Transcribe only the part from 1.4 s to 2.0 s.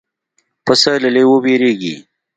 وېرېږي.